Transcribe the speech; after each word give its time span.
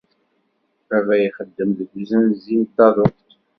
Baba 0.89 1.15
ixeddem 1.27 1.69
deg 1.79 1.89
uzenzi 1.99 2.55
n 2.61 2.63
taduṭ. 2.75 3.17